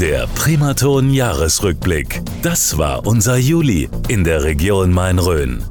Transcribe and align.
Der 0.00 0.26
Primaton 0.34 1.10
Jahresrückblick. 1.10 2.20
Das 2.42 2.76
war 2.76 3.06
unser 3.06 3.36
Juli 3.36 3.88
in 4.08 4.24
der 4.24 4.42
Region 4.42 4.90
Main-Rhön. 4.90 5.62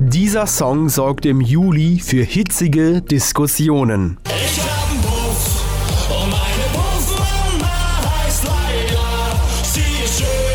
Dieser 0.00 0.48
Song 0.48 0.88
sorgt 0.88 1.24
im 1.24 1.40
Juli 1.40 2.00
für 2.00 2.24
hitzige 2.24 3.02
Diskussionen. 3.02 4.18
Ich 4.26 4.60
hab 4.60 4.90
einen 4.90 5.00
Puff 5.00 5.62
und 6.10 6.30
meine 6.30 6.66
Puffmama 6.72 8.24
heißt 8.24 8.44
Laila. 8.44 9.40
Sie 9.62 10.04
ist 10.04 10.18
geiler. 10.18 10.51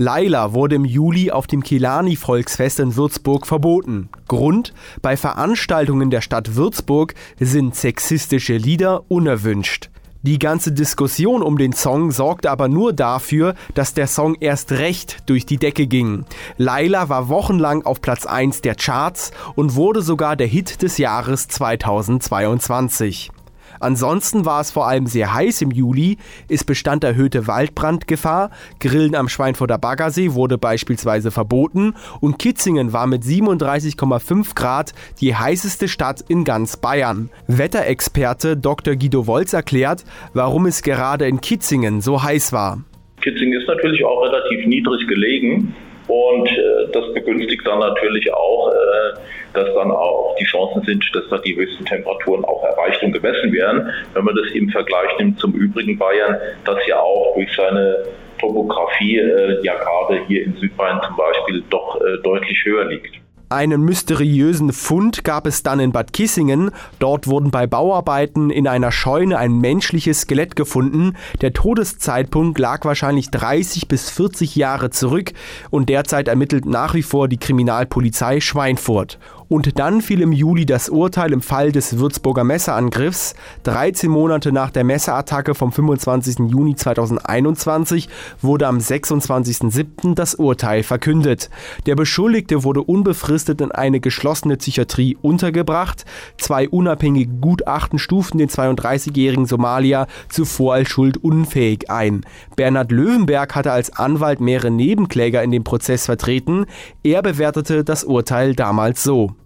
Laila 0.00 0.52
wurde 0.52 0.76
im 0.76 0.84
Juli 0.84 1.32
auf 1.32 1.48
dem 1.48 1.64
Kilani-Volksfest 1.64 2.78
in 2.78 2.94
Würzburg 2.94 3.48
verboten. 3.48 4.10
Grund: 4.28 4.72
Bei 5.02 5.16
Veranstaltungen 5.16 6.10
der 6.10 6.20
Stadt 6.20 6.54
Würzburg 6.54 7.14
sind 7.40 7.74
sexistische 7.74 8.56
Lieder 8.56 9.10
unerwünscht. 9.10 9.90
Die 10.22 10.38
ganze 10.38 10.70
Diskussion 10.70 11.42
um 11.42 11.58
den 11.58 11.72
Song 11.72 12.12
sorgte 12.12 12.48
aber 12.48 12.68
nur 12.68 12.92
dafür, 12.92 13.54
dass 13.74 13.92
der 13.92 14.06
Song 14.06 14.36
erst 14.38 14.70
recht 14.70 15.28
durch 15.28 15.46
die 15.46 15.58
Decke 15.58 15.88
ging. 15.88 16.24
Laila 16.58 17.08
war 17.08 17.28
wochenlang 17.28 17.84
auf 17.84 18.00
Platz 18.00 18.24
1 18.24 18.60
der 18.60 18.76
Charts 18.76 19.32
und 19.56 19.74
wurde 19.74 20.02
sogar 20.02 20.36
der 20.36 20.46
Hit 20.46 20.82
des 20.82 20.98
Jahres 20.98 21.48
2022. 21.48 23.32
Ansonsten 23.80 24.44
war 24.44 24.60
es 24.60 24.70
vor 24.70 24.88
allem 24.88 25.06
sehr 25.06 25.34
heiß 25.34 25.62
im 25.62 25.70
Juli, 25.70 26.18
es 26.48 26.64
bestand 26.64 27.04
erhöhte 27.04 27.46
Waldbrandgefahr, 27.46 28.50
Grillen 28.80 29.14
am 29.14 29.28
Schweinfurter 29.28 29.78
Baggersee 29.78 30.34
wurde 30.34 30.58
beispielsweise 30.58 31.30
verboten 31.30 31.94
und 32.20 32.38
Kitzingen 32.38 32.92
war 32.92 33.06
mit 33.06 33.22
37,5 33.22 34.54
Grad 34.54 34.92
die 35.20 35.34
heißeste 35.34 35.88
Stadt 35.88 36.24
in 36.28 36.44
ganz 36.44 36.76
Bayern. 36.76 37.30
Wetterexperte 37.46 38.56
Dr. 38.56 38.96
Guido 38.96 39.26
Wolz 39.26 39.52
erklärt, 39.52 40.04
warum 40.34 40.66
es 40.66 40.82
gerade 40.82 41.26
in 41.26 41.40
Kitzingen 41.40 42.00
so 42.00 42.22
heiß 42.22 42.52
war. 42.52 42.84
Kitzingen 43.20 43.60
ist 43.60 43.66
natürlich 43.66 44.04
auch 44.04 44.22
relativ 44.22 44.66
niedrig 44.66 45.06
gelegen 45.08 45.74
und 46.08 46.50
äh, 46.50 46.88
das 46.92 47.12
begünstigt 47.14 47.66
dann 47.66 47.78
natürlich 47.78 48.32
auch, 48.32 48.72
äh, 48.72 49.18
dass 49.54 49.72
dann 49.74 49.90
auch 49.90 50.34
die 50.40 50.44
Chancen 50.44 50.82
sind, 50.82 51.04
dass 51.14 51.28
da 51.28 51.38
die 51.38 51.54
höchsten 51.54 51.84
Temperaturen 51.84 52.44
auch 52.44 52.64
erreicht 52.64 53.02
und 53.02 53.12
gemessen 53.12 53.52
werden. 53.52 53.90
Wenn 54.14 54.24
man 54.24 54.34
das 54.34 54.50
im 54.52 54.68
Vergleich 54.70 55.18
nimmt 55.18 55.38
zum 55.38 55.52
übrigen 55.52 55.98
Bayern, 55.98 56.38
das 56.64 56.78
ja 56.86 56.98
auch 56.98 57.34
durch 57.34 57.54
seine 57.54 58.04
Topografie 58.38 59.18
äh, 59.18 59.60
ja 59.62 59.74
gerade 59.74 60.20
hier 60.26 60.44
in 60.44 60.56
Südbayern 60.56 61.00
zum 61.06 61.16
Beispiel 61.16 61.62
doch 61.70 62.00
äh, 62.00 62.18
deutlich 62.22 62.64
höher 62.64 62.86
liegt. 62.86 63.27
Einen 63.50 63.80
mysteriösen 63.80 64.74
Fund 64.74 65.24
gab 65.24 65.46
es 65.46 65.62
dann 65.62 65.80
in 65.80 65.90
Bad 65.90 66.12
Kissingen. 66.12 66.70
Dort 66.98 67.26
wurden 67.26 67.50
bei 67.50 67.66
Bauarbeiten 67.66 68.50
in 68.50 68.68
einer 68.68 68.92
Scheune 68.92 69.38
ein 69.38 69.58
menschliches 69.58 70.22
Skelett 70.22 70.54
gefunden. 70.54 71.16
Der 71.40 71.54
Todeszeitpunkt 71.54 72.58
lag 72.58 72.84
wahrscheinlich 72.84 73.30
30 73.30 73.88
bis 73.88 74.10
40 74.10 74.54
Jahre 74.54 74.90
zurück 74.90 75.32
und 75.70 75.88
derzeit 75.88 76.28
ermittelt 76.28 76.66
nach 76.66 76.92
wie 76.92 77.02
vor 77.02 77.26
die 77.26 77.38
Kriminalpolizei 77.38 78.40
Schweinfurt. 78.40 79.18
Und 79.48 79.78
dann 79.78 80.02
fiel 80.02 80.20
im 80.20 80.32
Juli 80.32 80.66
das 80.66 80.90
Urteil 80.90 81.32
im 81.32 81.40
Fall 81.40 81.72
des 81.72 81.98
Würzburger 81.98 82.44
Messerangriffs. 82.44 83.34
13 83.62 84.10
Monate 84.10 84.52
nach 84.52 84.70
der 84.70 84.84
Messerattacke 84.84 85.54
vom 85.54 85.72
25. 85.72 86.50
Juni 86.50 86.76
2021 86.76 88.10
wurde 88.42 88.66
am 88.66 88.76
26.07. 88.76 90.14
das 90.14 90.34
Urteil 90.34 90.82
verkündet. 90.82 91.48
Der 91.86 91.96
Beschuldigte 91.96 92.62
wurde 92.62 92.82
unbefristet 92.82 93.62
in 93.62 93.72
eine 93.72 94.00
geschlossene 94.00 94.58
Psychiatrie 94.58 95.16
untergebracht. 95.22 96.04
Zwei 96.36 96.68
unabhängige 96.68 97.32
Gutachten 97.32 97.98
stuften 97.98 98.36
den 98.36 98.50
32-jährigen 98.50 99.46
Somalier 99.46 100.08
zuvor 100.28 100.74
als 100.74 100.90
schuldunfähig 100.90 101.90
ein. 101.90 102.20
Bernhard 102.54 102.92
Löwenberg 102.92 103.54
hatte 103.54 103.72
als 103.72 103.96
Anwalt 103.96 104.40
mehrere 104.40 104.70
Nebenkläger 104.70 105.42
in 105.42 105.52
dem 105.52 105.64
Prozess 105.64 106.04
vertreten. 106.04 106.66
Er 107.02 107.22
bewertete 107.22 107.82
das 107.82 108.04
Urteil 108.04 108.54
damals 108.54 109.02
so. 109.02 109.37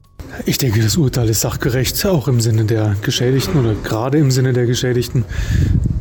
Ich 0.47 0.59
denke, 0.59 0.81
das 0.81 0.97
Urteil 0.97 1.29
ist 1.29 1.41
sachgerecht, 1.41 2.05
auch 2.07 2.27
im 2.27 2.41
Sinne 2.41 2.65
der 2.65 2.97
Geschädigten 3.03 3.61
oder 3.61 3.75
gerade 3.75 4.19
im 4.19 4.31
Sinne 4.31 4.53
der 4.53 4.67
Geschädigten. 4.67 5.25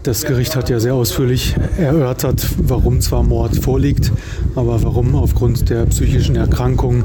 Das 0.04 0.26
Gericht 0.26 0.56
hat 0.56 0.70
ja 0.70 0.80
sehr 0.80 0.96
ausführlich 0.96 1.56
erörtert, 1.78 2.48
warum 2.58 3.02
zwar 3.02 3.24
Mord 3.24 3.58
vorliegt, 3.58 4.12
aber 4.56 4.82
warum 4.82 5.16
aufgrund 5.16 5.70
der 5.70 5.86
psychischen 5.86 6.36
Erkrankung 6.36 7.04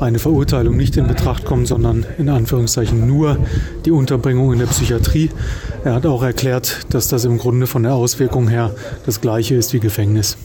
eine 0.00 0.18
Verurteilung 0.18 0.76
nicht 0.76 0.96
in 0.96 1.06
Betracht 1.06 1.44
kommt, 1.44 1.68
sondern 1.68 2.04
in 2.18 2.28
Anführungszeichen 2.28 3.06
nur 3.06 3.38
die 3.86 3.92
Unterbringung 3.92 4.52
in 4.52 4.58
der 4.58 4.66
Psychiatrie. 4.66 5.30
Er 5.84 5.94
hat 5.94 6.06
auch 6.06 6.22
erklärt, 6.22 6.80
dass 6.90 7.08
das 7.08 7.24
im 7.24 7.38
Grunde 7.38 7.66
von 7.66 7.84
der 7.84 7.94
Auswirkung 7.94 8.48
her 8.48 8.72
das 9.06 9.20
gleiche 9.20 9.54
ist 9.54 9.72
wie 9.72 9.80
Gefängnis 9.80 10.36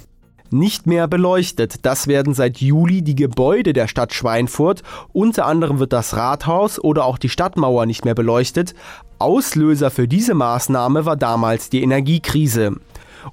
nicht 0.52 0.88
mehr 0.88 1.08
beleuchtet. 1.08 1.86
Das 1.86 2.08
werden 2.08 2.34
seit 2.34 2.58
Juli 2.58 3.02
die 3.02 3.16
Gebäude 3.16 3.74
der 3.74 3.88
Stadt 3.88 4.14
Schweinfurt. 4.14 4.84
Unter 5.14 5.46
anderem 5.46 5.80
wird 5.80 5.94
das 5.94 6.16
Rathaus 6.16 6.84
oder 6.84 7.06
auch 7.06 7.18
die 7.18 7.30
Stadtmauer 7.30 7.86
nicht 7.86 8.06
mehr 8.06 8.16
beleuchtet. 8.16 8.74
Auslöser 9.20 9.92
für 9.92 10.08
diese 10.08 10.34
Maßnahme 10.34 11.06
war 11.06 11.16
damals 11.16 11.70
die 11.70 11.84
Energiekrise. 11.84 12.76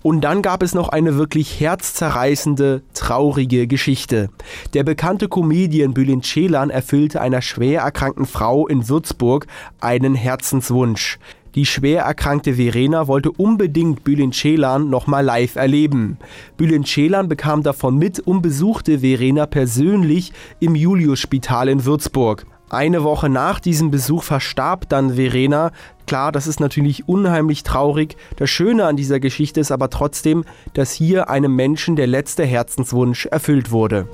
Und 0.02 0.22
dann 0.22 0.42
gab 0.42 0.62
es 0.62 0.74
noch 0.74 0.88
eine 0.88 1.16
wirklich 1.16 1.60
herzzerreißende, 1.60 2.82
traurige 2.94 3.66
Geschichte. 3.66 4.30
Der 4.74 4.84
bekannte 4.84 5.28
Comedian 5.28 5.94
Bülent 5.94 6.24
Ceylan 6.24 6.70
erfüllte 6.70 7.20
einer 7.20 7.42
schwer 7.42 7.82
erkrankten 7.82 8.26
Frau 8.26 8.66
in 8.66 8.88
Würzburg 8.88 9.46
einen 9.80 10.14
Herzenswunsch. 10.14 11.18
Die 11.56 11.64
schwer 11.64 12.02
erkrankte 12.02 12.54
Verena 12.54 13.08
wollte 13.08 13.32
unbedingt 13.32 14.04
Bülent 14.04 14.34
Ceylan 14.34 14.90
nochmal 14.90 15.24
live 15.24 15.56
erleben. 15.56 16.18
Bülent 16.58 16.86
Ceylan 16.86 17.28
bekam 17.28 17.62
davon 17.62 17.96
mit 17.96 18.20
und 18.20 18.42
besuchte 18.42 18.98
Verena 18.98 19.46
persönlich 19.46 20.34
im 20.60 20.74
Julius-Spital 20.74 21.70
in 21.70 21.86
Würzburg. 21.86 22.44
Eine 22.68 23.04
Woche 23.04 23.30
nach 23.30 23.58
diesem 23.58 23.90
Besuch 23.90 24.22
verstarb 24.22 24.90
dann 24.90 25.14
Verena. 25.14 25.72
Klar, 26.06 26.30
das 26.30 26.46
ist 26.46 26.60
natürlich 26.60 27.08
unheimlich 27.08 27.62
traurig. 27.62 28.16
Das 28.36 28.50
Schöne 28.50 28.84
an 28.84 28.96
dieser 28.96 29.18
Geschichte 29.18 29.60
ist 29.60 29.72
aber 29.72 29.88
trotzdem, 29.88 30.44
dass 30.74 30.92
hier 30.92 31.30
einem 31.30 31.56
Menschen 31.56 31.96
der 31.96 32.06
letzte 32.06 32.44
Herzenswunsch 32.44 33.26
erfüllt 33.26 33.70
wurde. 33.70 34.06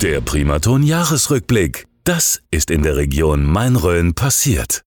Der 0.00 0.22
Primaton 0.22 0.82
Jahresrückblick. 0.82 1.86
Das 2.04 2.40
ist 2.50 2.70
in 2.70 2.82
der 2.82 2.96
Region 2.96 3.44
Main-Rhön 3.44 4.14
passiert. 4.14 4.82